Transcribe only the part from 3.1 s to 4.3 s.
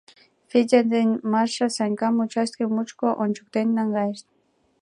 ончыктен наҥгайышт.